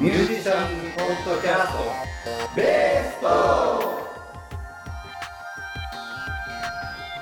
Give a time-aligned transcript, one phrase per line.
[0.00, 1.78] ミュージシャンズポッドキャスト。
[2.54, 3.26] ベースト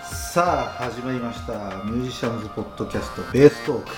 [0.05, 1.53] さあ始まりました。
[1.85, 3.23] ミュージシャンズポッドキャスト。
[3.32, 3.93] ベーストーク。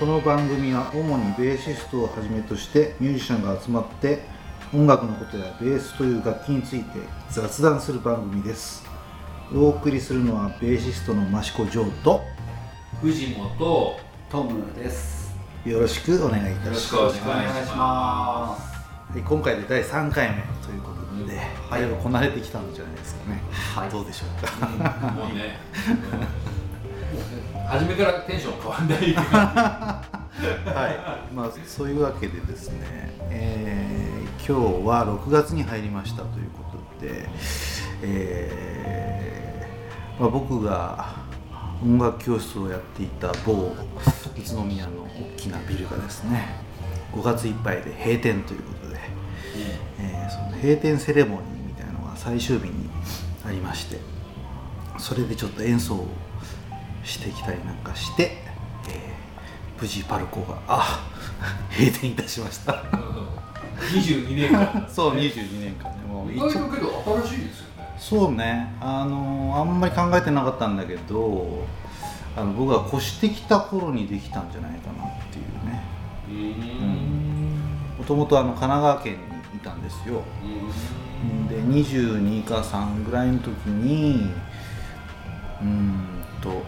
[0.00, 4.22] この番組は主にベーシストをはじめとしてミュージシャンが集まって
[4.72, 8.86] 音楽のことやベースという楽器について雑談する番組です。
[9.54, 12.22] お送りするのはベーシストの益子城と
[13.02, 14.00] 藤本
[14.30, 15.17] トムです
[15.64, 16.94] よろしくお願いいたします。
[16.94, 18.58] よろしくお願いしまは
[19.16, 21.40] い今回で第3回目ということで、
[21.70, 23.40] だいぶこなれてきたんじゃないですかね、
[23.74, 23.90] はい。
[23.90, 24.28] どうでしょう
[24.60, 24.66] か、
[25.10, 25.58] もうね、
[27.60, 27.66] うん。
[27.66, 30.02] 初めからテンション変わんないは
[31.30, 34.08] い、まあそういうわけでですね、えー
[34.48, 36.64] 今日は6月に入りましたというこ
[36.98, 37.28] とで、
[38.02, 41.16] えーまあ、僕が
[41.82, 43.74] 音楽教室をやっていた某
[44.38, 46.48] 宇都宮の大きなビルがですね
[47.12, 48.98] 5月いっぱいで閉店ということで、
[50.00, 52.90] えーその閉店セレモニーみたいなのが最終日に
[53.46, 53.98] ありまして
[54.98, 56.08] それでちょっと演奏を
[57.02, 58.38] してきたりなんかして、
[58.88, 59.18] えー
[59.80, 61.08] 無事パルコがあ
[61.70, 62.82] 閉店いたしました。
[63.92, 64.86] じ22年間。
[64.90, 65.98] そう22年間ね。
[66.08, 67.94] もう意外とけど新しいですよね。
[67.96, 68.74] そうね。
[68.80, 71.64] あのあんまり考えてなかったんだけど
[72.40, 75.82] あの僕が越してきた頃にできたんじゃないかなっていうね。
[76.28, 77.58] うん
[77.98, 79.14] もともと神奈川県
[79.52, 80.22] にいたんですよ。
[81.48, 84.30] で22か3ぐらいの時に
[85.60, 86.62] うーんと、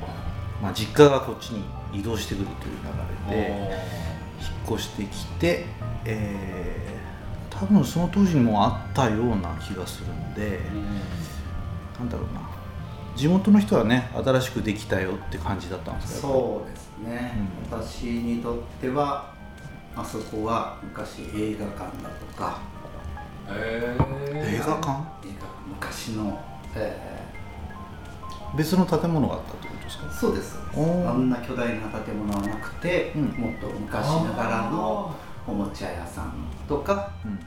[0.60, 2.74] まあ、実家がこっちに移動してくるという
[3.30, 3.84] 流れで
[4.40, 5.66] 引っ越してきて、
[6.04, 7.00] えー
[7.60, 10.60] 多分その当時にもうあったような気がするんで、
[11.98, 12.40] なんだろうな
[13.16, 17.32] 地元の人はね新しくできたよって感じだったんですよそうですね、
[17.70, 17.78] うん。
[17.78, 19.32] 私にとっては
[19.96, 22.60] あそこは昔映画館だとか
[23.48, 23.96] へ
[24.32, 24.90] 映画館？
[25.26, 26.40] 映画昔の、
[26.74, 27.28] え
[28.56, 30.06] 別の建物があったってことですか？
[30.06, 30.58] ーそうです。
[30.74, 33.22] あんな巨大な建物はなくて、うん。
[33.26, 35.14] もっと昔ながらの
[35.46, 36.34] おもちゃ屋さん
[36.68, 37.38] とかうんうん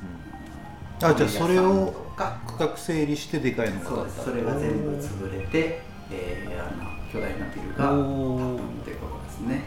[1.02, 4.24] あじゃあそれを区画整理してでかいのがそうです。
[4.24, 5.82] それが全部潰れて、
[6.12, 9.64] えー、あの巨大なビルが建ったってことですね。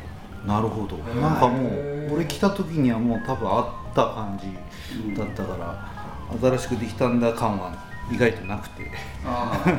[0.47, 0.97] なるほど。
[0.97, 7.75] ーなんかもう俺来た時にはもう多分あった感じだったから、新しくできたんだ感は
[8.11, 8.91] 意外となくて。
[9.25, 9.61] あ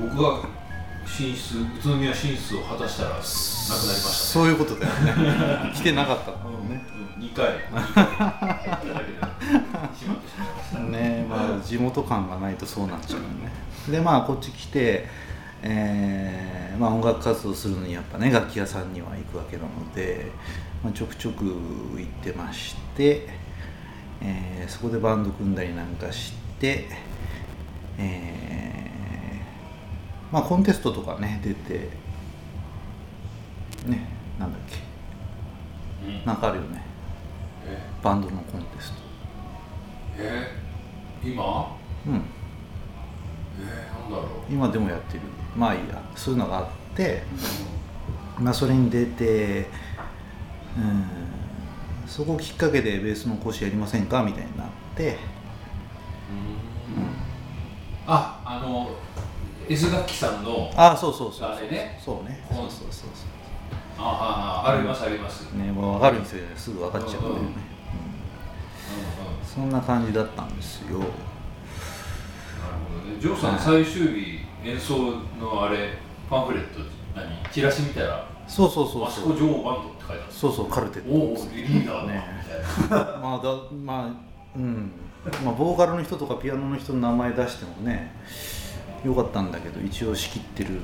[0.00, 0.38] 僕が
[1.06, 4.44] 進出宇都宮進出を果たしたらなくなりましたね。
[4.44, 5.72] そういうことだよね。
[5.74, 6.82] 来てなかったんだもんね。
[7.18, 7.24] うん。
[7.24, 9.20] 2回2回
[11.64, 13.50] 地元感がないとそうなっちゃうよね。
[13.90, 15.06] でまあこっち来て、
[15.62, 20.30] えーまあ、音楽活動するのにやっぱね楽器屋さんには行くわけなので、
[20.82, 23.28] まあ、ちょくちょく行ってまして、
[24.20, 26.86] えーそこでバンド組んだりなんかして、
[27.98, 31.90] えーまあコンテストとかね出て
[33.86, 34.08] ね
[34.38, 34.76] なんだっけ
[36.08, 36.24] うん。
[36.24, 36.82] なんかあるよね。
[37.66, 38.98] えバンドのコンテスト。
[40.18, 40.63] え
[41.24, 41.76] 今？
[42.06, 42.22] うん。
[43.60, 44.52] えー、なんだろう。
[44.52, 45.20] 今でもやってる。
[45.56, 46.02] まあいいや。
[46.14, 47.22] そういうのがあって、
[48.38, 49.68] まあ、それに出て
[50.76, 51.04] うん。
[52.06, 55.16] そこをきっかけでベースの講師やりませんかみたいになって、
[58.06, 58.90] ああの
[59.68, 61.48] S 楽器さんのああそうそうそう。
[61.48, 61.98] あれね？
[62.04, 62.46] そうね。
[62.50, 62.56] うん。
[62.56, 66.44] そうそうそうそあああありますあります、うねもう分かるんですよ。
[66.56, 67.73] すぐ分かっちゃうんだよね、うんうんうん
[69.54, 70.98] そんな感じだったんですよ。
[70.98, 71.08] なるほ
[73.06, 73.20] どね。
[73.20, 74.96] ジョーさんはい最終日演奏
[75.38, 75.98] のあれ
[76.28, 76.80] パンフレット
[77.14, 77.52] 何？
[77.52, 79.32] チラシ見たらそうそうそうそう。
[79.32, 80.22] コジョーバンドって書いてある。
[80.30, 81.10] そうそうカルテット。
[81.10, 82.24] おおリーダーだ、ね
[82.82, 84.90] みたいなまあだまあうん。
[85.44, 88.12] まあボーカルの人とかピアノの人の名前出してもね
[89.04, 90.80] よかったんだけど一応仕切ってる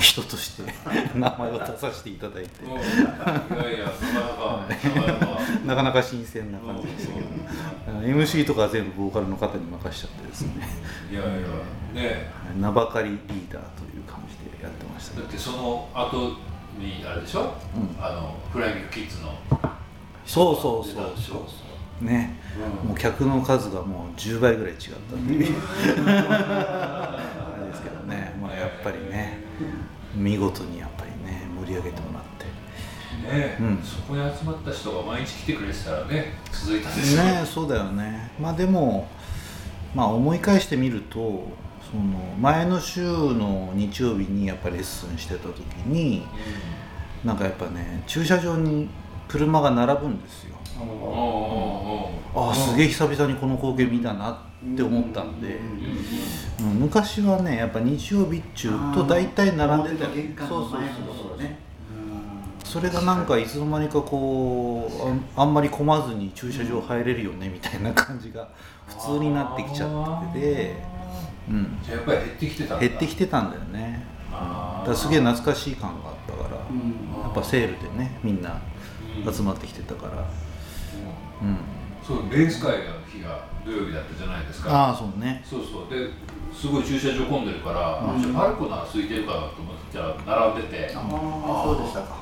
[0.00, 0.72] 人として
[1.14, 2.64] 名前を出させていただいて。
[2.64, 2.74] うんい
[3.64, 3.92] やいや
[5.66, 7.26] なかなか新鮮な感じでしたけど。
[8.00, 10.68] MC とかは全部ボーカルの方に任しちゃってですね。
[11.10, 11.30] いやいや
[11.94, 12.30] ね。
[12.58, 16.36] 名ばかりリーダーという感じでやってましただってその後
[16.78, 17.96] にあれでしょ、うん。
[18.02, 19.38] あのフライングキッズの。
[20.24, 21.46] そうそうそうそ
[22.00, 22.04] う。
[22.04, 22.38] ね。
[22.82, 22.88] うん。
[22.90, 25.54] もう客の数がもう10倍ぐらい違ったっていう
[28.82, 29.38] ぱりね
[30.14, 32.40] 見事にやっぱりね盛り上げてもらって。
[33.28, 33.82] ね、うん。
[33.82, 37.22] そこに集まった人が毎日来てくれてたらね続いたでしょ。
[37.22, 38.30] ねそうだよね。
[38.40, 39.08] まあでも
[39.94, 41.18] まあ思い返してみると
[41.90, 42.02] その
[42.40, 46.22] 前の週の日曜日にやっぱりレッスンしてた時に
[47.24, 48.88] なんかやっぱね駐車場に
[49.28, 50.56] 車が並ぶんですよ。
[50.80, 51.99] おうおうおう
[52.34, 60.04] ああすげえ久々にこの光景見たなって思ったんで、うん昔はねやっぱ日曜日っちゅうと大体並んでた。
[60.04, 60.10] よ
[60.46, 60.80] そうそうそう。
[60.80, 61.58] の前のところね。
[62.62, 68.46] それがなんかいつの間にかこうあんあんまり混まずに駐車場入れるよねみたいな感じが
[68.86, 70.76] 普通になってきちゃってて、
[71.48, 72.78] うん、じゃあやっぱり減ってきてたんだ。
[72.86, 74.06] 減ってきてたんだよね。
[74.32, 74.78] あー。
[74.80, 77.22] だからすげえ懐かしい感があったから、うん。
[77.22, 78.60] やっぱセールでねみんな
[79.34, 80.12] 集まってきてたから、
[81.42, 81.56] うん、
[82.10, 84.88] そうレース会の日が土曜日だったじゃないですか。
[84.88, 85.40] ああそうね。
[85.44, 85.88] そうそう。
[85.88, 86.10] で
[86.52, 88.20] すごい駐車場混んでるから、うん。
[88.20, 90.92] じゃあパルコなら空いてるかなと思ってじゃあ並んでて。
[90.92, 92.16] ああそうでしたか。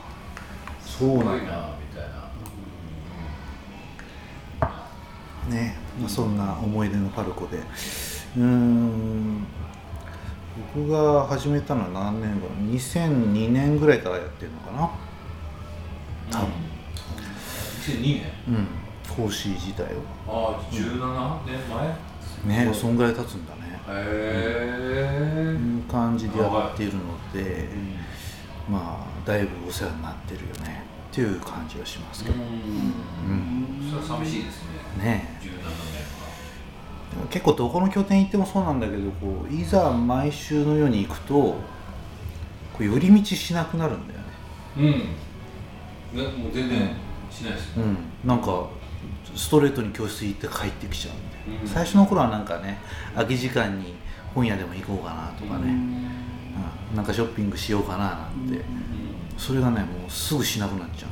[0.84, 1.32] そうなんだ。
[1.32, 2.08] すごいなみたい
[4.60, 7.56] な、ね、まあ、そんな思い出のパルコで。
[7.56, 9.46] うーん。
[10.74, 14.90] 僕が始めたのは何年後2002年ぐらいからやってるのかな。
[16.30, 16.52] 多分。
[17.86, 18.87] 2002年うん
[19.18, 19.86] 講師自体を。
[20.28, 21.58] ああ17年
[22.46, 22.66] 前？
[22.66, 23.80] ねそんぐらい経つんだね。
[23.88, 27.68] へえいう感じでやっているので、
[28.70, 30.84] まあだいぶお世話になってるよね。
[31.10, 33.90] っていう感じはしますけど、うん。
[33.90, 34.62] それは寂しいです
[34.98, 35.04] ね。
[35.04, 35.38] ね。
[35.42, 35.62] 17年
[37.22, 41.58] は結構どこの拠点行ってもそうなんだけどこういざ毎週のように行くとこ
[42.80, 44.26] う寄り道しなくなるんだよね。
[44.76, 44.80] う
[46.16, 46.18] ん。
[46.22, 46.90] ねもう全然
[47.30, 47.96] しないですよ、うん。
[48.24, 48.68] なんか
[49.34, 51.68] ストレートに教室行って帰ってきちゃうみたいな、うん。
[51.68, 52.78] 最初の頃はなんかね
[53.14, 53.94] 空き時間に
[54.34, 55.70] 本屋でも行こうかなとかね、
[56.90, 56.96] うん。
[56.96, 58.64] なんかショッピングしようかななんて、
[59.36, 61.10] それがねもうすぐしなくなっちゃう。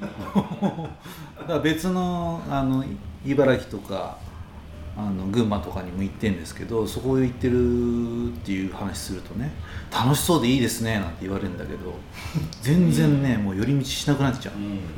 [1.38, 2.84] だから別のあの
[3.24, 4.18] 茨城とか
[4.98, 9.52] あの群馬とかにも行ってんですけどそこ行ってるっていう話するとね
[9.92, 11.94] 楽しそうでいいですねなんて言われるんだけど
[12.62, 14.54] 全然ねもう寄り道しなくなっちゃう。
[14.54, 14.94] うん。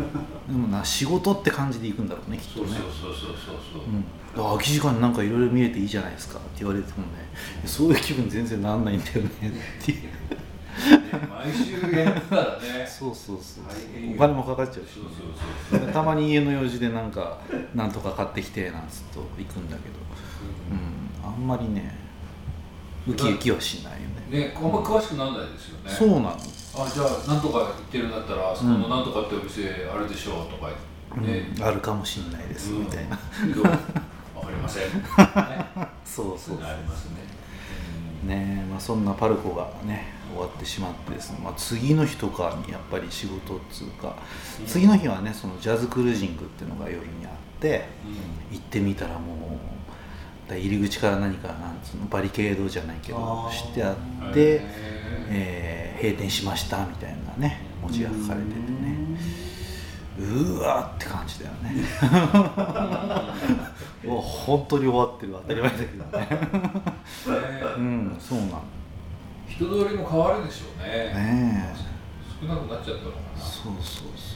[0.46, 2.68] でもな仕事って感じで行くんだろうねきっとね。
[2.68, 3.36] そうそうそうそうそう
[3.74, 4.42] そう。
[4.42, 7.28] うん、空き時間になんかいろいろ見れていいじゃないですかって言われてもね
[7.64, 9.28] そういう気分全然なんないんだよね
[9.82, 10.02] っていう。
[10.04, 10.37] ね
[11.12, 12.86] 毎週やらね。
[12.86, 13.64] そうそうそう。
[14.14, 15.04] お金もかかっちゃうしそう
[15.70, 17.38] そうそうたまに家の用事でなんか
[17.74, 19.94] なんとか買ってきてなんつっと行くんだけど、
[20.70, 21.96] うん、あんまりね
[23.06, 23.98] ウキウキはしないよ
[24.30, 24.46] ね。
[24.46, 25.90] ねあんま詳しくならないですよね。
[25.90, 26.30] そうなの。
[26.30, 30.70] あじゃあなんとか行ってるんだったらそこのなんとかってお店あるでしょうとか
[31.14, 33.16] 言って、うんあるかもしんないです、みたいな。
[33.16, 33.78] けどわか
[34.50, 34.92] りません、 ね、
[36.04, 36.62] そうそう。
[36.62, 37.38] ありますね。
[38.26, 44.16] ねまあ、そんなパルコがね終わってしまってですね、まあ、次の日とかにやっぱり仕事っつうか、
[44.66, 47.84] 次の日はねそのジャズクルージングっていうのが夜にあって
[48.50, 49.34] 行ってみたらも
[50.46, 54.60] うだ入り口から何かなんつうのバリケードじゃないけどしてあうんって、へ
[55.30, 58.98] えー閉店しましたみたいなね文字が書かれててね。
[60.18, 61.74] うーわーって感じだよね。
[64.04, 66.28] もう本当に終わってる当たり前だけどね。
[67.24, 67.76] ー。
[67.76, 68.62] うんそうなの
[69.48, 71.12] 人通りも変わるでしょうね。
[71.14, 72.46] ねえ。
[72.46, 73.40] 少なくなっちゃったのかな。
[73.40, 74.34] そうそうそうそ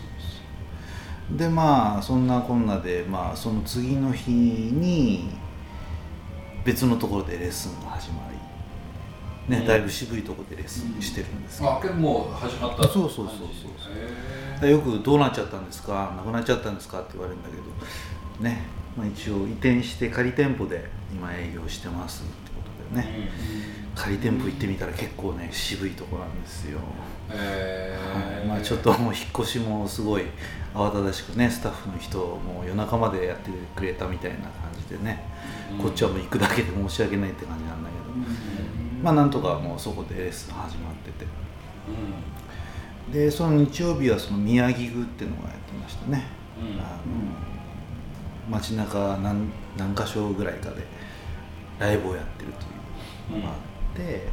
[1.34, 5.30] うでまあそんなこんなでまあその次の日に
[6.64, 8.28] 別のところでレッスンが始ま
[9.48, 9.66] りね、うん。
[9.66, 13.46] だいぶ渋いところでレッスンしてるんですけど、あけどもう始まったそうそうそうそう
[14.58, 16.12] へでよく「どうなっちゃったんですか？
[16.16, 17.62] なくなっちゃったんですか?」って言われるんだけど。
[18.40, 18.62] ね、
[18.96, 22.62] まあ、一応移転して仮店舗で今営業してますってこ
[22.94, 23.30] とでーね、
[23.94, 26.78] 仮店舗行ってみたら結構ね渋いとこなんですよ、
[27.30, 28.38] へー。
[28.38, 28.46] はい。
[28.46, 30.24] まあ、ちょっともう引っ越しもすごい
[30.74, 35.22] 慌ただしくねスタッフの人も夜中までやってくれたみたいな感じでね、
[35.80, 38.04] こっちはもう行くだけで申し訳ないって感じなんだけど、
[39.02, 41.26] まあなんとかもうそこでレッスン始まってて。
[43.12, 46.24] でその日曜日はその宮城宮っていうのがやってましたね、
[46.58, 46.80] うん。
[46.80, 50.86] あの街中何何箇所ぐらいかで
[51.78, 53.56] ライブをやってるというのがあ
[53.92, 54.28] って、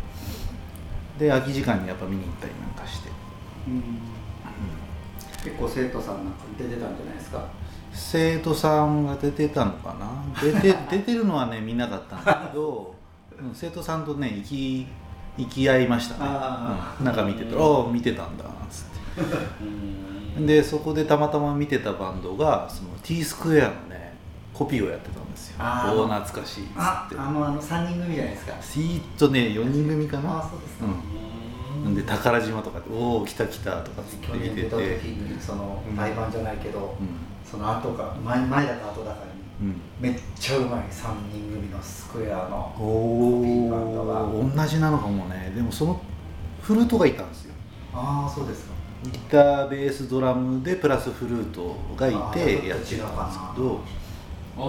[1.18, 3.10] で空き時間にやっぱ見に行ったりなんかして。
[5.44, 7.46] 結構生徒さんなんか出てたんじゃないですか？
[7.94, 10.24] 生徒さんが出てたのかな？
[10.42, 12.94] 出て出てるのはね見なかったんだけど、
[13.40, 14.88] うん生徒さんとね行き
[15.38, 16.20] 行き合いましたね。
[16.24, 18.86] あうん、なんか見てたら「ああ見てたんだ」つっ
[20.38, 20.44] て。
[20.46, 24.09] でそこでたまたま見てたバンドがその T スクエアのね
[24.60, 25.56] コピーをやってたんですよ。
[25.96, 26.78] おお懐かしいっつって。
[26.78, 28.54] ああのあの3人組じゃないですか。
[28.60, 30.40] シーッとね4人組かあな。
[30.40, 30.80] あそうです。
[30.80, 30.86] か、
[31.86, 31.96] うん。
[31.96, 34.56] で宝島とかで「おお来た来た」とかつって去見てて。
[34.56, 39.20] 年出た時にそのうん対バンじゃないけど、うその後か前前だか後だか
[39.62, 39.82] にんうん。
[40.02, 40.82] めっちゃうまい。
[40.92, 44.24] 3人組のスクエアのおコピーバンドが。
[44.26, 45.54] お同じなのかもね。
[45.56, 46.02] でもその
[46.62, 47.54] フルートがいたんですよ。
[47.94, 48.74] ああそうですか。
[49.06, 53.80] ギターベースドラムでプラスフルートがいてやってたんですけど
[54.60, 54.62] あ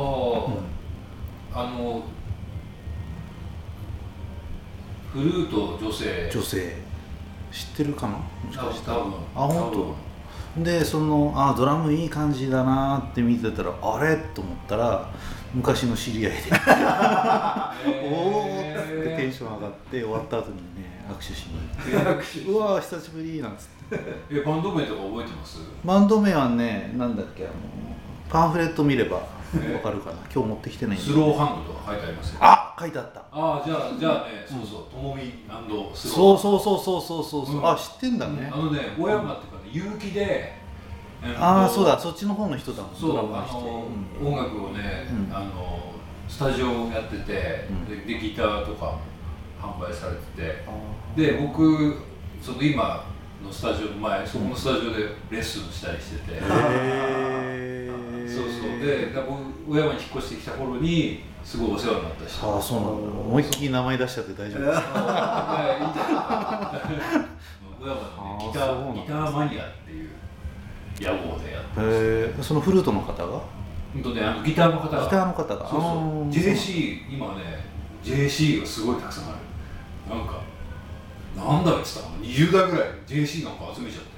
[1.52, 2.02] あ、あの
[5.12, 6.30] フルート女性。
[6.32, 6.76] 女性。
[7.50, 8.12] 知ってるかな？
[8.12, 9.14] もしかしたら多分。
[9.34, 9.94] あ本
[10.56, 10.62] 当？
[10.62, 14.16] でそのあドラムいい感じだなって見てたらあれ？
[14.34, 15.08] と思ったら
[15.52, 16.38] 昔の知り合いで。
[18.04, 18.44] おおっ
[18.86, 21.58] つってテンション上がって終わった後にね握手しに
[21.92, 22.50] 行って。
[22.50, 24.00] うわー久しぶりなんつって。
[24.30, 25.58] えバンド名とか覚えてます？
[25.84, 27.52] バンド名はねなんだっけあの
[28.28, 29.20] パンフレット見れば
[29.74, 30.16] わかるかな。
[30.32, 32.38] 今日持ってきてないスローハンドとか書いてありますよ。
[32.40, 33.20] あ書いてあった。
[33.20, 34.90] ああじゃあじゃあね、そうそう。
[34.90, 35.22] ともみ
[35.94, 40.54] スローそうそうそうそうそうそうあ知ってんだね、あのね小山っていうかね結城で
[41.38, 42.94] ああそうだそそっちの方の人だもん。
[42.94, 43.10] そう
[44.26, 45.36] 音楽をね、うん。
[45.36, 45.92] あの
[46.28, 48.06] スタジオをやってて、うん。
[48.06, 48.98] ででギターとかも
[49.60, 50.64] 販売されてて。
[51.16, 51.96] で僕
[52.40, 53.04] その今
[53.44, 54.98] のスタジオの前そこのスタジオで
[55.30, 57.90] レッスンしたりしてて、へえ
[58.36, 58.78] そうそう。
[58.86, 62.54] でだ僕小山に引っ越してきた頃にすごいお世話になった人。
[62.54, 62.92] ああそうなんだ。
[63.20, 64.80] 思いっきり名前出しちゃって大丈夫です。
[64.80, 64.86] か
[67.80, 70.10] 小山のねギタあーギターマニアっていう
[71.00, 71.82] 屋号でやってへ
[72.38, 73.40] えそのフルートの方が？
[74.02, 75.02] とねあのギターの方が。
[75.02, 75.68] ギターの方が？
[75.68, 76.30] そうそう。
[76.30, 77.64] JC 今ね
[78.04, 79.32] JC がすごいたくさんあ
[80.10, 80.16] る。
[80.16, 80.40] なんか
[81.36, 82.08] なんだっつった。
[82.08, 84.10] の20台ぐらい JC なんか集めちゃって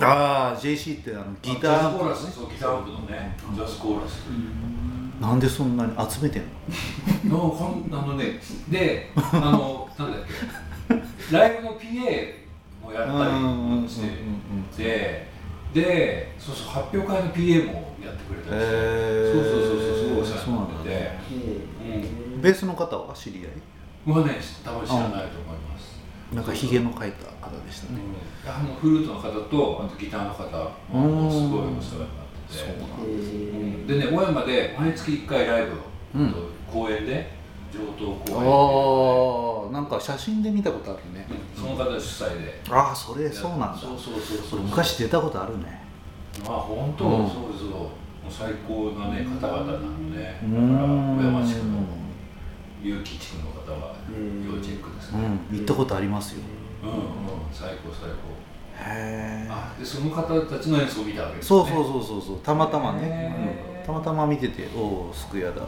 [0.00, 3.36] ああ JC ってあのギタジャズーコーラスそうギター部のね。
[3.54, 4.22] ジャズコーラス。
[5.20, 6.42] なんでそんなに集めてん
[7.28, 7.36] の？
[7.38, 10.20] のこんあのねであのなんだっ
[11.28, 11.36] け。
[11.36, 12.34] ライブの PA
[12.82, 14.82] もやったりして。
[14.82, 15.32] て
[15.72, 19.32] でそうそう発表会の PA もやってくれたりして、へー。
[19.32, 20.88] そうそうそうそうすごいお世話になって
[21.86, 22.42] うなん。
[22.42, 23.48] ベースの方は知り合い？
[24.04, 24.34] 僕はね
[24.64, 25.91] 多分知らないと思います
[26.34, 28.00] なんかひげの描いた方でしたね。
[28.46, 30.44] あのフルートの方とあとギターの方
[30.90, 32.58] もすごいお世話になってて。
[32.58, 33.86] そううん。
[33.86, 35.74] でね小山で毎月1回ライブを、
[36.16, 36.34] うん。
[36.72, 37.30] 公演で
[37.72, 41.26] 上等公演ああなんか写真で見たことあるね。
[41.28, 42.60] でその方主催で。
[42.70, 43.76] ああそれそうなんだ。
[43.76, 44.60] そうそうそうそう。
[44.60, 45.82] 昔出たことあるね。
[46.44, 47.28] まあ本当、うん。
[47.28, 51.72] そうそう最高なね方々なのねうだからん小山地区の
[52.82, 53.94] 結城地区の方は
[54.44, 55.58] 要チェックですうねん。
[55.58, 56.42] 行ったことありますよ。
[56.82, 56.98] うんうん。
[57.52, 58.16] 最高最高。
[58.74, 61.48] へえあでその方たちの演奏を見たわけですね。
[61.48, 62.38] そうそうそうそうそう。
[62.40, 63.86] たまたまね、うん。
[63.86, 65.66] たまたま見てておおすくやだと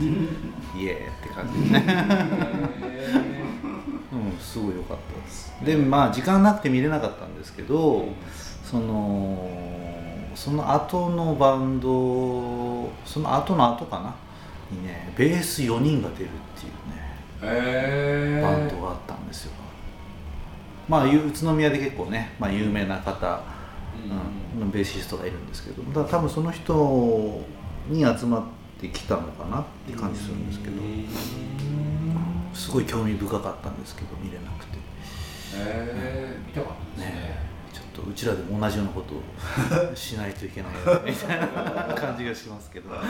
[0.02, 2.06] イエーって感じでね。
[4.12, 5.52] うんすごい良かったです。
[5.64, 8.06] でまあ時間なくて見れなかったんですけど
[8.64, 9.48] その
[10.34, 14.14] その後のバンドその後の後かな
[14.72, 19.52] にねベース4人が出るっていうねバンドがあったんですよ。
[20.88, 23.42] まあゆ宇都宮で結構ね、まあ、有名な方、
[24.60, 27.44] うん、ベーシストがいるんですけどだ多分その人
[27.88, 28.42] に集まっ
[28.80, 30.74] てきたのかなって感じするんですけど
[32.52, 34.78] すごい興味深かったんですけど見れなくて
[38.12, 39.22] うちらでも同じようなことを
[39.96, 41.46] しないといけないな みたいな
[41.94, 42.90] 感じがしますけど。
[42.90, 43.00] ねま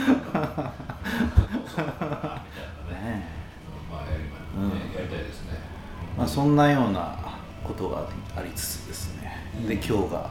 [3.99, 4.23] あやり,、
[4.56, 4.61] う。
[4.61, 5.59] んねやりたいですね。
[6.16, 7.18] まあ、そんなような
[7.64, 8.06] ことが
[8.37, 10.30] ありつつですね、で今日が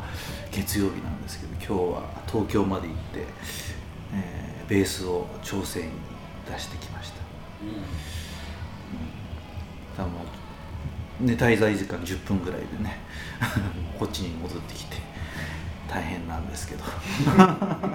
[0.52, 3.26] 月曜日なんですけど今日は東京まで行って、
[4.14, 5.90] えーベースを調整に
[6.50, 7.18] 出してきました。
[9.98, 10.14] 多分
[11.26, 12.98] ね滞在時間10分ぐらいでね
[14.00, 14.98] こっちに戻ってきて
[15.90, 16.84] 大変なんですけど。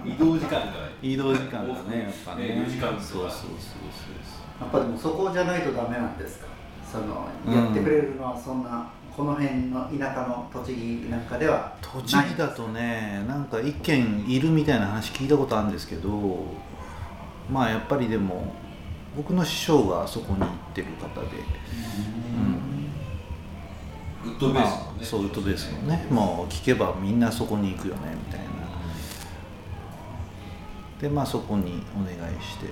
[0.04, 2.48] 移動時間が移動時間がねやっぱね。
[2.48, 3.46] ね4時間そうそうそうそう
[4.60, 6.46] やっぱでもそこじゃないとダメなんですか？
[6.92, 7.54] そのうん。
[7.54, 16.44] やってくれるのはそんな、この辺の田舎の栃木なんかでは栃木だとねなんか一軒いるみたいな話聞いたことあるんですけど
[17.50, 18.52] まあやっぱりでも
[19.16, 21.28] 僕の師匠がそこに行ってる方で、
[24.26, 25.04] グッドベースのまあね。
[25.04, 26.06] そうウッドベースのね。
[26.10, 28.46] もう聞けばみんなそこに行くよねみたいな。
[31.00, 32.66] でまあそこにお願いして。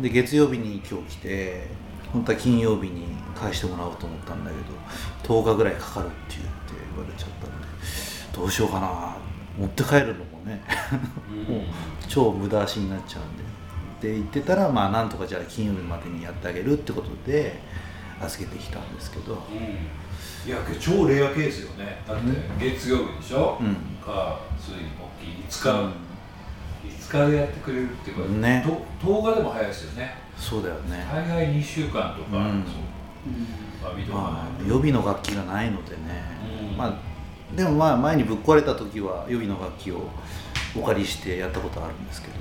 [0.00, 1.68] で月曜日に今日来て
[2.12, 4.56] 本当は金曜日に返してもらおうと思ったんだけ
[5.28, 6.50] ど10日ぐらいかかるって言って
[6.94, 7.66] 言われちゃったんで
[8.34, 9.16] どうしようかな
[9.58, 10.62] 持って帰るのもね
[11.48, 11.60] もう
[12.08, 13.44] 超無駄足になっちゃうんで。
[14.08, 17.58] で言ってたらまあなんとかじゃあ金曜日までにやってあげるってことで
[18.20, 19.32] 預けてきたんですけど。
[19.32, 19.40] うん
[20.46, 22.00] いや超レアケースよね。
[22.06, 22.22] だって
[22.60, 23.74] 月曜日でしょ、うん。
[24.00, 24.80] か水木
[25.20, 28.64] 金5日、5日でやってくれるっていうか、ね。
[28.64, 30.14] と10日でも早いですよね。
[30.38, 31.04] そうだよね。
[31.10, 32.64] 大概2週間とか、うん。
[32.64, 34.12] そう。
[34.12, 36.22] まあ予備の楽器がないのでね、
[36.70, 36.76] うん。
[36.76, 36.94] まあ
[37.56, 40.08] でもまあ前にぶっ壊れた時は予備の楽器を
[40.76, 42.34] お借りしてやったことあるんですけど、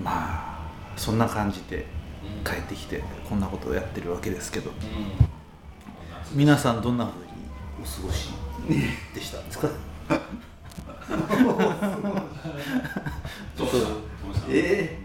[0.00, 1.86] まあそんな感じで
[2.44, 4.70] 帰ってきてこんなことをやってるわけですけど、
[6.32, 7.26] 皆さんどんなふうに
[7.82, 8.30] お過ごし
[9.14, 9.40] でした？
[9.40, 9.68] んですか
[14.48, 14.98] え？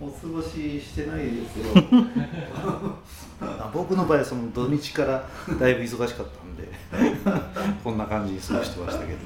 [0.00, 1.74] ー、お過ごししてないですよ。
[3.72, 5.22] 僕の場合はその土日から
[5.58, 6.68] だいぶ忙しかったんで
[7.84, 9.18] こんな感じに過ごしてましたけど。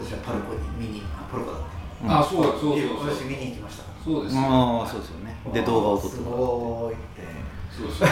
[0.00, 1.60] 私はパルコに見にあパルコだっ
[2.06, 3.16] あそうだそうそうたそう。
[3.16, 4.40] 私見に行きましたそうですよ。
[4.42, 5.36] ああそうですよね。
[5.52, 6.42] で動画を撮ってすもらって。
[6.42, 7.47] ごいって
[7.78, 8.08] そうそう。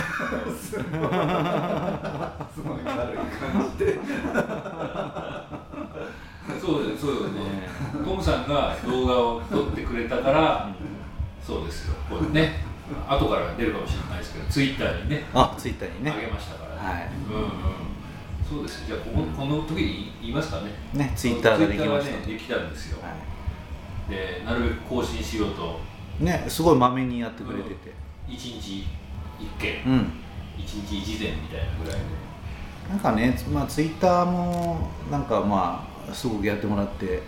[0.63, 0.79] す
[2.63, 3.99] ごい軽い感じで。
[6.61, 7.69] そうですそうですね。
[8.05, 10.73] トムさんが動画を撮ってくれたから
[11.45, 11.97] そうですよ。
[12.09, 12.65] これね。
[13.09, 16.13] 後から出るかもしれないですけどツイッターにねあツイッターにね。
[16.13, 17.09] あげましたからはい。
[17.29, 17.51] うんうん。
[18.49, 20.71] そうですじゃあこここの時に言いますかね。
[20.95, 22.17] ねツイッターができました。
[22.17, 23.03] ねできたんですよ。
[23.03, 23.13] は
[24.09, 25.81] でなるべく更新しようと。
[26.21, 28.07] い、ねすごいまめにやってくれてて。
[28.29, 28.87] 1日
[29.39, 30.13] 1件うん、
[30.59, 32.01] 1日1膳みたいなぐらいで
[32.89, 37.23] なんかね、まあ、ツイッターもなんかまあすごくやってもらって、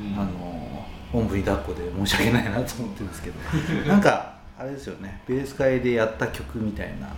[0.00, 0.20] うん。
[0.20, 0.66] あの
[1.12, 3.38] おんぶに抱っこで申し訳ないなと思ってるんですけど
[3.88, 7.08] なんかあれですよねベース会でやった曲みたいな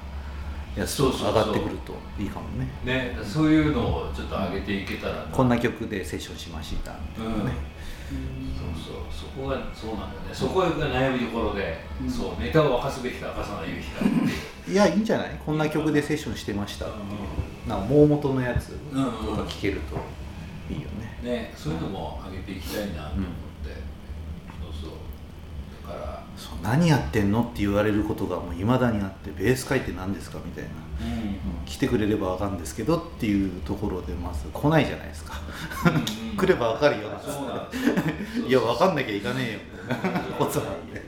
[0.76, 1.33] やつとそうそうそう。
[1.33, 2.68] 上がってくるといいかもね。
[2.85, 5.23] ねそういうのをちょっと上げていけたらな。
[5.33, 7.52] こんな曲でセッションしましたみたいなね、
[8.09, 9.03] そうそう。
[9.11, 10.29] そこがそうなんだよね。
[10.33, 14.09] そこが悩みどころで、そうネタを明かすべきか明かさないべきかい
[14.69, 15.41] ういやいいんじゃない？
[15.45, 16.87] こんな曲でセッションしてました。
[16.87, 16.91] う
[17.69, 19.97] なんか大元のやつとか聞けると
[20.73, 23.27] いいよね、ねそういうのも上げていきたいなと思っ
[23.65, 23.71] て、
[24.62, 24.91] そうそう。
[25.87, 26.25] だから。
[26.37, 27.43] そう何やってんの？
[27.43, 30.39] って言われることがもういまだにあってベース会って何ですか？
[30.45, 30.88] みたいな、うんうん
[31.65, 35.34] 来てくれれば分かるんですけどっていうところでまず来ないじゃないですか。
[36.37, 37.08] 来れば分かるよ。
[38.47, 39.58] いや分かんなきゃいかねえよ。
[39.89, 41.02] みたいなことなんで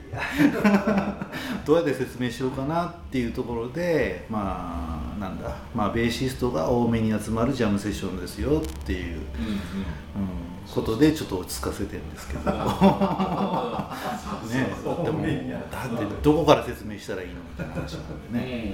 [1.65, 5.55] どうやって説明しようかなっていうところでまあなんだ。
[5.75, 9.19] まあベーシストが多めに集まるジャムセッションですよっていう、うんうん。
[9.19, 9.23] うん、
[10.73, 12.51] ことでちょっと落ち着かせてるんですけど。
[12.51, 12.53] ね。
[15.03, 15.13] でも
[15.71, 18.73] だってどこから説明したらいいのみたいな話なんでね、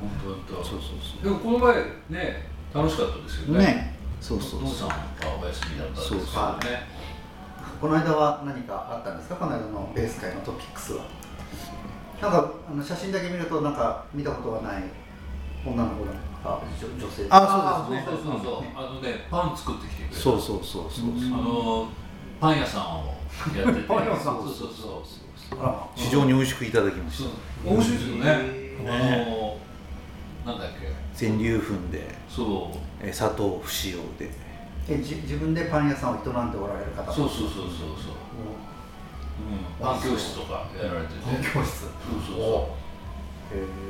[0.00, 1.24] 本当本当そうそうそう。
[1.24, 1.74] でもこの前
[2.10, 3.64] ね楽しかったですよね。
[3.64, 3.96] ね。
[4.20, 4.88] そうそう父そう。
[4.90, 4.98] さんが
[5.42, 6.20] お休みだったんですけど。
[6.20, 6.56] ねそうそう。
[7.80, 9.36] この間は何かあったんですか？
[9.36, 11.04] この間のベース界のトピックスは。
[12.22, 14.84] なんかあの写真だけ見るとなんか見たことがない
[15.66, 16.10] 女の子が
[16.44, 18.16] 女女性あそうですね。
[18.22, 18.64] そうそうそう。
[18.76, 20.20] あのねパン作ってきてくれた。
[20.20, 21.08] そうそうそうそう。
[21.32, 21.88] あの
[22.38, 23.14] パン屋さんを
[23.56, 23.88] やってて。
[23.88, 25.24] パン屋さんそうそうそう
[25.94, 27.28] 非常に美味しくいただきましそう。
[27.64, 28.24] た面白いですよね。
[28.24, 28.34] ね
[28.86, 28.90] あ
[29.30, 29.56] の
[30.52, 30.92] なんだっけ。
[31.14, 32.14] 全粒粉で。
[32.28, 32.78] そう。
[33.00, 34.30] え砂糖不使用で。
[34.86, 37.10] えじ自分でパン屋さんを営んでおられる方。
[37.10, 37.88] そうそうそうそうそう、
[39.40, 41.20] うん、パン教室とかやられてて。
[41.24, 41.80] パン教室。
[41.80, 41.90] そう
[42.28, 42.83] そうそへう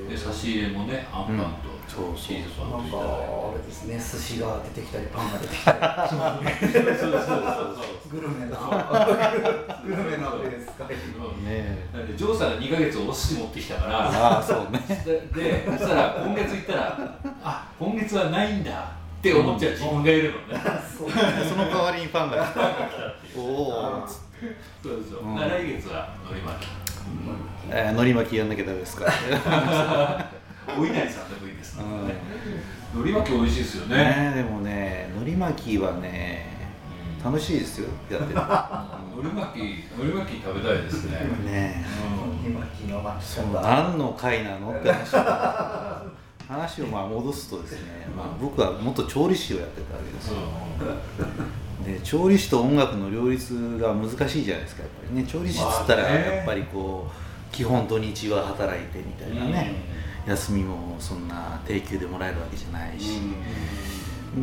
[0.08, 2.16] で差し入れもねあんパンとそうそう。
[2.16, 3.24] チーズパンなんかといただいて。
[3.24, 5.78] あれですね寿司が出てきたりパンが出てきたり。
[6.98, 8.10] そうそうそうそう。
[8.10, 8.56] グルメな
[9.84, 10.88] グルメなベース界
[11.44, 14.08] ねなんでジョーさんが2ヶ月お寿司持ってきたから。
[14.08, 14.84] ああそうね。
[15.04, 18.92] ででそしたら今月行ったらあ今月はないんだ。
[19.18, 20.60] って思っちゃう自分がいるのね。
[20.98, 21.16] そうそ
[21.56, 23.40] の代わりにパンが来た。
[23.40, 24.20] おおそ
[24.90, 25.36] うですよ、うん。
[25.36, 26.68] 来月はのり巻き
[27.70, 29.06] えー、のり巻きやんなきゃダメですか。
[29.06, 29.12] ら
[30.78, 31.84] お稲荷さんでもいいですね。
[32.94, 33.00] うん。
[33.00, 33.96] のり巻き美味しいですよね。
[33.96, 36.68] ねでもねのり巻きはね
[37.22, 37.88] 楽しいですよ。
[38.10, 41.18] やってるのり巻きのり巻き食べたいですね。
[41.44, 41.84] ね
[42.46, 46.14] 今昨日巻きその方何の回なのって話。
[46.46, 50.42] 話をまあ戻すとですね、まあ、僕は元調理師をやってたわけですそうよ
[51.84, 55.24] で調理師と音楽の両立が難しいじゃないですかやっぱりね。
[55.24, 59.74] 調理師っつったらやっぱりこう基本土日は働いてみたいなね、
[60.26, 63.20] 休みもそんな定休でもらえるわけじゃないし、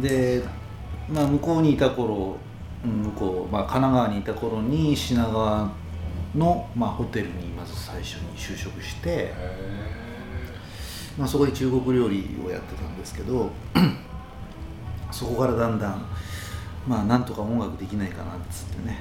[0.01, 0.41] で、
[1.09, 2.37] まあ、向こうにいた頃
[2.83, 5.71] うん向こう、まあ、神奈川にいた頃に品川
[6.35, 9.33] の、まあ、ホテルにまず最初に就職して、へ
[11.17, 13.51] まあ、そこで中国料理をやってたんですけど
[15.11, 16.05] そこからだんだん
[16.87, 18.97] まあなんとか音楽できないかなっつってね、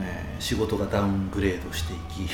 [0.00, 2.22] えー仕事がダウングレードしていき、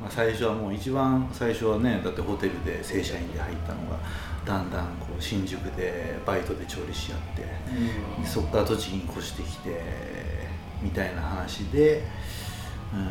[0.00, 3.98] まあ最初はもう一番最初はねだってホテルで正社員で入ったのが
[4.44, 9.80] だんだんこう新宿でバイトで調理師やって、でそこから栃木に越してきて
[10.82, 12.04] みたいな話で、
[12.92, 13.08] うん。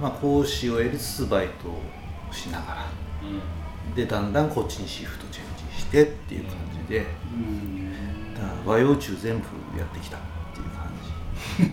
[0.00, 2.86] まあ、講師をやりつつバイトしながら。
[3.22, 6.52] うんでだんだんこっちにシフトチェンジしてっていう感
[6.88, 8.34] じで、うん。
[8.34, 9.44] だから和洋中全部
[9.78, 10.20] やってきたっ
[10.54, 10.90] ていう感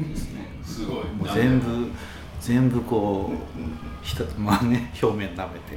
[0.08, 0.10] じ。
[0.10, 0.47] ですね。
[0.63, 1.06] すごい。
[1.06, 1.91] もう全部
[2.39, 5.75] 全部こうひたまあね表面舐めて。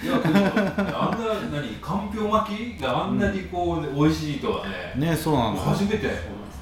[0.00, 4.94] いやけどあんな何かんぴょう巻きがあんなにこう美味しいとはね。
[4.96, 5.60] ねそうなんだ。
[5.62, 6.06] 初めて。
[6.06, 6.12] ね、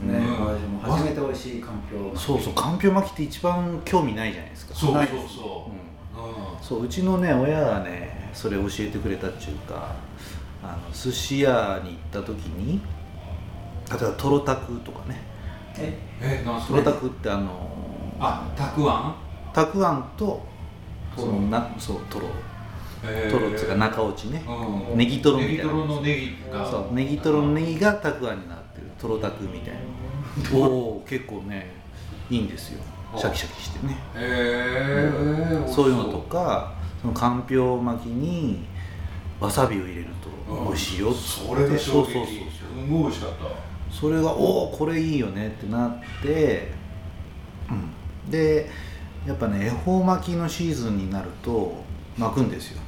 [0.02, 0.78] うん。
[0.80, 4.74] 初めて美味しいかんぴょうそうそうかんぴょう巻きって一番興味ないじゃないですか。
[4.74, 6.20] そうそうそう。
[6.20, 6.62] うん。
[6.62, 9.94] そううちのね親がねそれ教えてくれたっていうか
[10.62, 12.81] あの寿司屋に行った時に
[13.90, 15.22] 例えばトロタクとかね。
[15.79, 17.70] ええなんすトロタクってあの
[18.20, 19.14] あたくあん？
[19.55, 20.42] たくあんと
[21.16, 22.27] そのなそうトロ。
[23.31, 24.42] トロっていうか中落ちね。
[24.46, 25.64] うんネギトロみたいな。
[25.64, 30.59] ネギトロのネギがそうネギトロのネギがたくあんになってるトロタクみたいな。
[30.59, 31.72] おお結構ね
[32.29, 32.83] いいんですよ。
[33.16, 33.96] シャキシャキしてね。
[34.16, 35.12] へ
[35.66, 38.64] えそういうのとかそのかんぴょう巻きに
[39.40, 40.06] わさびを入れる
[40.46, 41.18] と美味しいよって。
[41.18, 46.68] それが衝撃そうそうそうすごい美味しかったそれがおおこれいいよねってなって、
[47.70, 48.68] うん、で
[49.26, 51.85] やっぱね恵方巻きのシーズンになると
[52.18, 52.80] 巻くんですよ。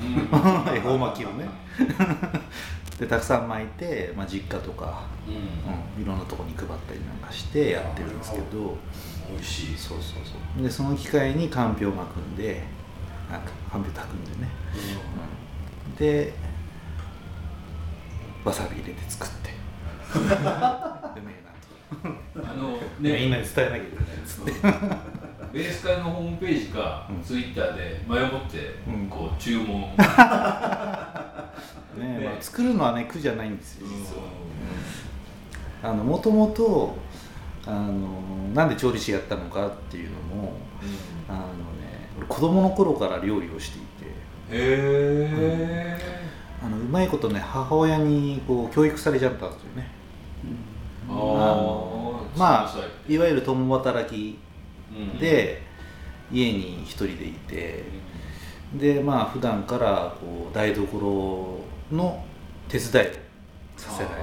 [0.74, 1.48] 恵方巻きをね。
[2.98, 5.34] でたくさん巻いて、まあ、実家とか、うん。
[5.34, 8.76] うん、いろんなとこに配ったりなんかしてやってるんですけど。
[9.30, 9.76] 美味しい。
[9.76, 10.62] そうそうそう。
[10.62, 12.62] でその機会にかんぴょう巻くんで
[13.30, 14.48] なんかかんぴょう炊くんでね、
[15.86, 16.32] うん、で
[18.44, 19.50] わさび入れて作って。
[20.16, 21.50] うめえな
[22.02, 22.42] と。
[22.50, 24.52] あのみんねなに伝えなきゃいけないっつって。
[25.52, 27.22] ベース会のホームページかうん。
[27.22, 29.08] ツイッターで前もってうん。
[29.08, 29.80] こう注文。
[31.98, 34.22] ねまあ、作るのはね苦じゃないんですよ実は。
[35.82, 36.96] あのもともと
[37.66, 38.22] あの
[38.54, 40.52] なんで調理師やったのかっていうのも
[41.28, 43.86] あのね俺子供の頃から料理をしていて。
[43.86, 44.10] へ
[44.52, 45.98] え
[46.62, 49.90] あのうまいことね母親にこう教育されちゃったんですよね。
[51.08, 52.74] ああのまあ
[53.08, 54.38] いわゆる共働き
[55.18, 55.62] で
[56.30, 57.84] 家に一人でいて。
[58.74, 61.58] でまあ普段からこう台所
[61.90, 62.24] の
[62.68, 63.10] 手伝いを
[63.76, 64.14] させられ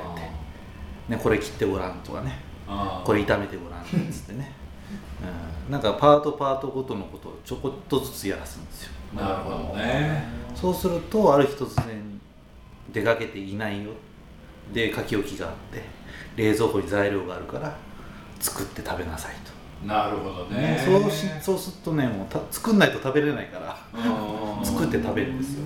[1.09, 2.39] て、ね、これ切ってごらんとかね。
[3.03, 4.53] これ炒めてごらんっつってね、
[5.67, 8.91] うん、なんかパートパートごとのことをちょこっとずつやらすんですよ。
[9.15, 10.23] なるほどね。
[10.55, 12.19] そうするとある日突然
[12.91, 13.91] 出かけていないよ。
[14.73, 15.81] で書き置きがあって
[16.35, 17.75] 冷蔵庫に材料があるから
[18.39, 19.35] 作って食べなさい
[19.81, 20.61] と、なるほどね。
[20.61, 24.65] ね、そうしそうするとねもうた作んないと食べれないからうん。
[24.65, 25.65] 作って食べるんですよ。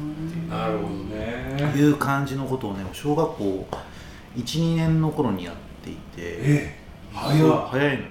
[0.49, 1.73] なるほどね。
[1.75, 3.67] いう感じのことをね小学校
[4.36, 6.79] 12年の頃にやっていてえ
[7.13, 7.34] 早
[7.67, 8.10] 早いのよ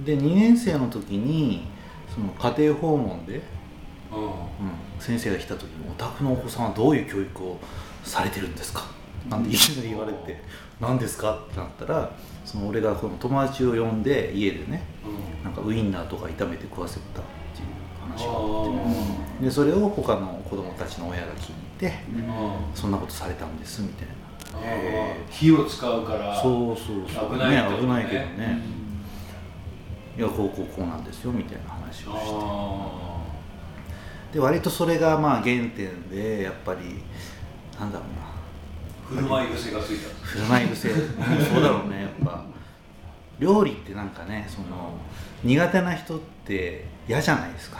[0.00, 1.66] で2年生の時に
[2.12, 4.32] その家庭訪問で、ううん、
[4.98, 7.58] 先生が来た時に「お宅のお子さんはどういう教育を
[8.04, 8.84] されてるんですか?」
[9.28, 10.42] なんていきなり言われて
[10.80, 12.10] 「何ですか?」ってなったら
[12.44, 14.82] その俺がこの友達を呼んで家でね
[15.42, 15.44] ん。
[15.44, 17.24] なんかウインナーとか炒めて食わせたっ
[17.54, 17.68] ていう
[18.00, 21.92] 話がああってでそれを他の子供たちの親が聞いてー
[22.74, 24.22] そんなことされたんですみたいな。
[25.30, 27.32] 火を使うからそうそうそう。
[27.32, 27.86] 危ないってことね。
[27.86, 28.60] ね危ないけどね、
[30.16, 32.10] いやこうこうこうなんですよみたいな話をして。
[32.10, 33.22] あ
[34.32, 35.44] で割とそれがまあ原
[35.76, 37.02] 点でやっぱり
[37.78, 38.22] なんだろうな。
[39.10, 40.90] ー振る舞い癖がついた振る舞い癖。
[40.90, 40.98] うん
[41.44, 42.44] そうだろうねやっぱ。
[43.38, 44.92] 料理ってなんかねその
[45.42, 47.78] 苦手な人って嫌じゃないですか。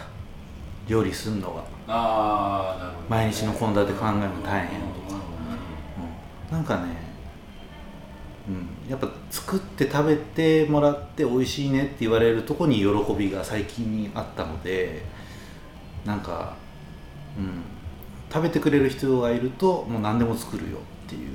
[0.88, 5.20] 料理すんのが、ああなるほど毎日の献立考えるの大変とか。
[6.50, 6.96] うん、なんかね、
[8.48, 15.02] うん、やっぱ作って食べてもらって美味しいねって言われるとこに喜びが最近にあったので
[16.04, 16.56] なんか、
[17.38, 17.62] うん、
[18.32, 21.28] 食べてくれる人がいるともう何でも作るよっていう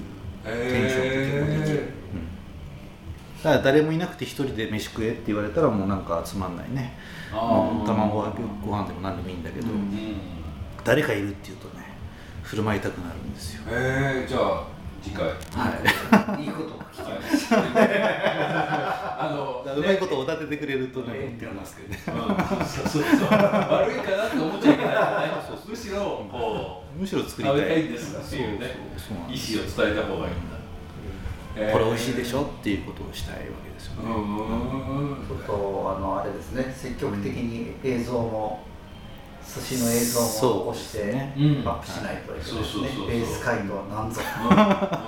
[0.44, 6.94] テンションって結構できる、うん、だから誰もいなくて一人で飯食えって言われたらもうなんかつまんないね。
[7.32, 8.22] あもうー卵
[8.66, 10.18] ご飯でも何でもいいんだけど、うん
[10.84, 11.84] 誰かいるっていうとね
[12.44, 13.64] 振る舞いたくなるんですよ。
[13.68, 14.64] えー、じゃあ
[15.08, 15.26] 次回。
[15.26, 15.34] は
[16.38, 16.44] い。
[16.44, 17.58] いいことが聞きました
[19.24, 22.12] あのうまいことをおだててくれるとね、言ってますけどね、う
[22.62, 23.28] ん、そうそうそう。
[23.30, 24.94] 悪いかなって思っちゃいけない
[25.68, 27.58] むしろこうむしろ作りたい。
[27.58, 29.08] 食べたいんですっていうねそうそう。
[29.08, 30.58] そうなん意思を伝えた方がいいんだ、
[31.56, 31.72] えー。
[31.72, 34.10] これ美味しいでしょっていうことをしたいわけですよね、
[35.28, 36.74] ちょっとあのあれですね。
[36.76, 38.67] 積極的に映像も
[39.48, 41.42] 寿司の映像もそう残してねう。
[41.42, 41.68] ん。
[41.68, 44.22] アップしないといけないでベース街道なんぞ。
[44.22, 44.50] うん。
[44.50, 45.00] だか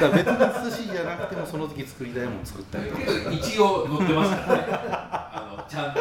[0.00, 3.00] ら別に寿司じゃなくてもその時作りたいもの作ったりとか。
[3.02, 4.64] けど一応載ってますからね。
[4.70, 6.00] あのちゃんと。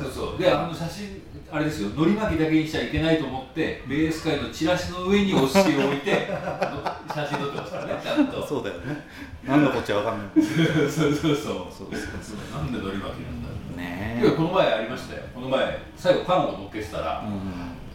[0.00, 0.38] そうそう。
[0.38, 1.90] であの写真あれですよ。
[1.90, 6.28] のり巻きだけにしちゃいけないと思ってベース界のチラシの上にお寿司を置いて
[7.14, 8.00] 写真撮ってますからね。
[8.02, 8.46] ちゃんと。
[8.46, 9.06] そうだよね。
[9.44, 10.28] 何のこっちゃわかんない。
[10.90, 11.32] そうそうそう。
[11.32, 11.36] そう
[11.70, 11.90] そう。
[12.52, 14.20] なんでのり巻きなんだね。
[14.22, 15.22] いやこの前ありましたよ。
[15.34, 17.28] この前最後パンを乗っけてたら、うん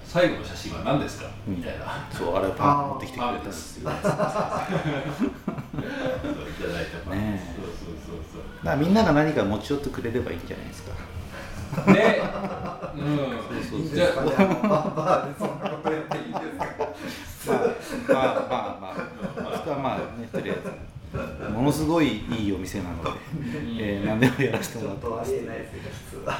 [0.07, 1.27] 最後の写真は何ですか？
[1.45, 4.17] みたいな、そうあれパン持ってきてくれたんですいただいたパ
[7.13, 7.53] ン、ねえ。
[7.55, 7.75] そうそう
[8.07, 8.65] そうそう。
[8.65, 10.93] らみんなが何か持ち寄ってくれればいいんじゃないですか。
[11.91, 12.21] ね、
[12.95, 13.17] うん、
[13.59, 14.37] そうそういいんじゃあのバ
[14.95, 17.53] バーでそんなことやっていいんですか
[18.07, 18.93] まあまあまあ
[19.41, 20.71] まあそれはまあねとりあえず
[21.51, 23.09] ものすごいいいお店なので、
[23.79, 25.31] えー何でもやらせてちょっもらってます。
[25.31, 26.33] とありえないですよ普通は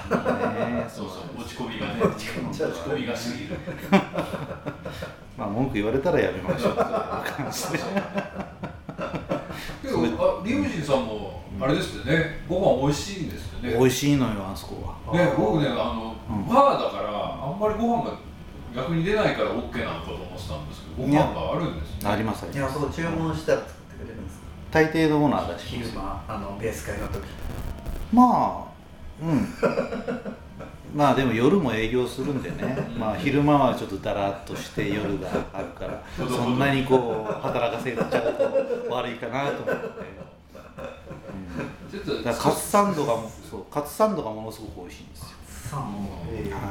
[0.70, 3.58] ねそうそう落ち込みがね落ち込みが過ぎる。
[5.38, 6.76] まあ文句言われたらやめましょう。
[6.76, 6.86] 感
[7.52, 7.78] じで
[9.84, 9.88] け
[10.18, 12.44] どあリムジンさんもあれですってね。
[12.48, 13.74] ご飯美味しいんですってね。
[13.78, 15.14] 美味しいのよあそこは。
[15.18, 16.48] ね僕ねあの、うん。
[16.48, 18.12] バーだからあんまりご飯が
[18.76, 22.10] 逆に出ないから OK なのかと思ってたんですけどご飯があるんですね。
[22.10, 22.74] ありますあいります。
[22.76, 23.62] やそう注文したら
[24.72, 27.24] 大抵のものは出し昼間あのベース会の時。
[28.14, 29.48] まあうん。
[30.96, 39.88] まあでも夜も営業するんでね、まあ昼間はちょっとだらっとして夜があるからそんなにこう働かせちゃうと悪いかなと思って、
[41.92, 43.66] ちょっとうん、だカツサンドがもそう。
[43.72, 45.94] カツサンドがものすごく美味しいんですよ、さん
[46.32, 46.62] えーはい。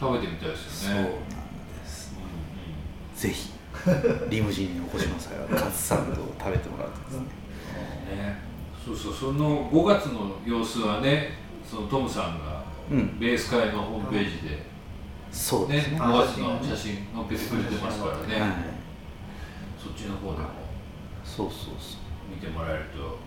[0.00, 1.16] 食べてみたいですそうなんよね
[1.82, 2.12] です。
[3.16, 3.53] うぜひ
[4.30, 7.18] リムジンにお越しの際はカツサンドを食べてもらうとですね。
[7.18, 7.26] んうん
[8.18, 8.38] ね。
[8.84, 11.32] そうそうその5月の様子はね
[11.64, 13.18] そのトムさんがうん。
[13.18, 14.74] ベース会のホームページでね
[15.32, 16.00] そうですね。
[16.00, 18.50] 5月の写真載っけてくれてますからね、はい。
[19.82, 20.48] そっちの方でも
[21.24, 22.00] そうそうそう。
[22.30, 23.18] 見てもらえると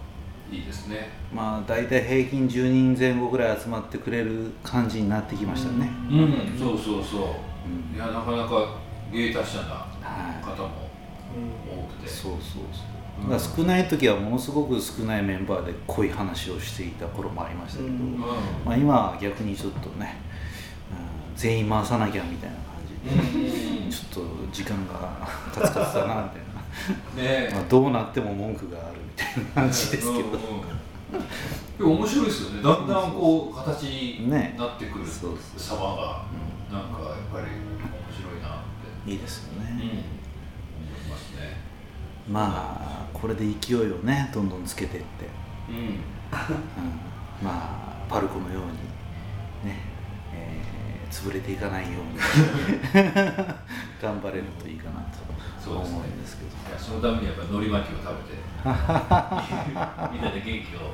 [0.55, 1.09] いいですね。
[1.33, 6.57] まあ大体平均10人前後ぐらい集まってくれる感じになってきましたね、うん。
[6.57, 7.21] そうそうそう。
[7.21, 7.95] うん。
[7.95, 8.77] いやなかなか
[9.11, 9.96] 芸達者なはい
[10.43, 10.69] 方も
[11.69, 12.07] 多くて。
[12.07, 12.63] そうそうそう。
[12.91, 18.19] うんだから少ない時はものすごく少ないメンバーで濃い話をしていた頃もありましたけど、うん。
[18.19, 20.17] まあ、今は逆にちょっとね、
[20.91, 23.89] うん、全員回さなきゃみたいな感じで、うん。
[23.89, 26.47] ちょっと時間がカツカツだなみたいな。
[27.17, 30.23] ねまあどうなっても文句があるみたいな感じですけど、うん。
[30.23, 30.37] うん
[31.77, 32.61] でも面白いですよね。
[32.61, 36.25] だんだんこう形にねなってくるそうそ様が
[36.71, 37.45] なんかやっぱり
[39.07, 41.11] いいですよね、うん。
[41.11, 41.55] ますね。
[42.29, 45.25] まあこれで勢いをねどんどんつけていって、
[45.69, 45.75] うん。
[45.77, 45.83] うん、
[47.41, 48.63] まあパルコのよう
[49.65, 49.79] にね、
[50.33, 50.77] えー
[51.09, 52.19] 潰れていかないように
[54.01, 54.99] 頑張れるといいかな
[55.63, 56.77] と思うんですけど。
[56.77, 58.37] そのためにやっぱり海苔巻きを食べて
[60.11, 60.93] みんなで元気を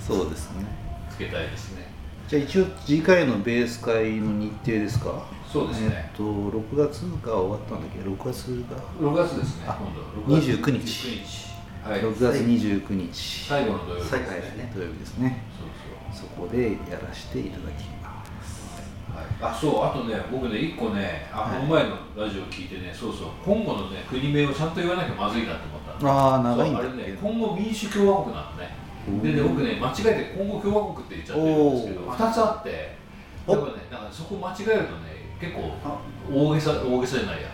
[0.00, 0.64] そうですね。
[1.10, 1.86] つけたいですね。
[2.26, 5.26] じゃあ一応次回のベース会の日程ですか？
[5.52, 5.88] そうですね。
[5.90, 10.36] えっと6月が終わったんだっけ？6月が？6月ですねあ今度。
[10.36, 11.50] 6月29日29日。
[11.82, 12.00] はい。
[12.00, 13.48] 6月29日。
[13.48, 15.42] 最後の土曜日です最後ねですね土曜日ですね。
[16.12, 18.60] そうそこでやらせていただきます。
[19.10, 21.60] はい、あそうあとね僕ね一個ねあはい。
[21.60, 23.28] この前のラジオ聞いてねそうそう。
[23.44, 28.70] 今後のね国名をちゃんと言わなきゃまずいなと思ったああ長いんだあれね今後民主共和国なのね。
[29.22, 32.16] でね僕ね間違えて今後共和国って言っちゃってるんですけどおー。
[32.16, 33.00] 2つあって。
[33.46, 35.98] おだからねなんかそこ間違えるとね結構あ。
[36.32, 37.48] 大げさ大げさじゃないや。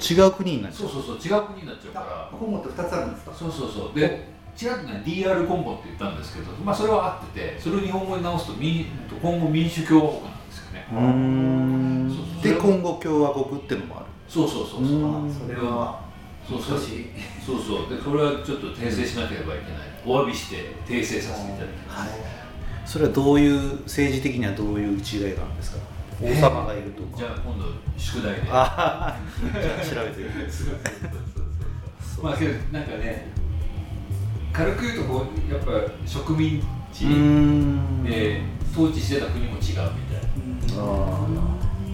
[0.00, 2.06] 違う国になっちゃそうそうそう違う国になっちゃうから。
[2.06, 3.32] あ本持って2つあるんですか？
[3.34, 3.98] そうそうそう。
[3.98, 8.86] でちらっとね DR コンボって言ったんですけどまあそれは合っててそれを日本語に直すと民
[9.22, 10.86] 今後民主共和国なんですよね。
[10.92, 12.08] うーん。
[12.10, 12.52] そうそう。
[12.54, 14.06] で今後共和国ってのもある。
[14.28, 15.48] そうそうそうそう。
[15.48, 16.00] それは
[16.46, 16.78] そうそう。
[16.78, 16.84] そ
[17.56, 17.96] うそう。
[17.96, 19.80] でそれはちょっと訂正しなければいけない。
[20.06, 22.08] お詫びして訂正させていただきます、はい。
[22.86, 25.78] それはどういう政治的にはどういう違いがあるんですか？
[26.22, 27.16] 王様がいるとか。
[27.16, 27.64] じゃあ今度
[27.96, 28.42] 宿題で。
[28.50, 29.18] ああ
[29.60, 31.44] じゃあ調べてみてそうそうそう
[32.16, 33.28] そうまあけどなんかね
[34.52, 35.70] 軽く言うとこうやっぱ
[36.06, 37.06] 植民地
[38.04, 39.88] で統治してた国も違うみたいな。
[40.82, 41.26] あ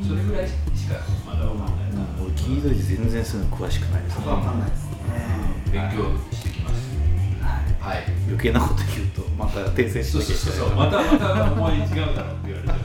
[0.07, 0.53] それぐらいし
[0.87, 0.95] か
[1.27, 2.03] まだわかんないな。
[2.03, 4.27] あ俺聞いといて全然そういうの詳しくないですね。
[4.27, 4.97] わかんないですね。
[5.73, 5.97] 勉強
[6.35, 6.75] してきます。
[7.43, 8.05] はいはい。
[8.27, 10.71] 余計なこと言うとまた訂正しそうなきゃそう。
[10.75, 12.79] またまたお前違うだろうって言われちゃう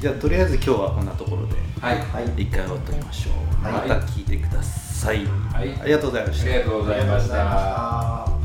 [0.00, 1.98] じゃあとりあえず今日はこんなところではい。
[1.98, 2.42] はい。
[2.42, 3.30] 一回終わっておきましょ
[3.62, 3.88] う、はい。
[3.88, 5.78] また聞いてください、はい。
[5.80, 6.50] ありがとうございました。
[6.50, 8.39] ありがとうございました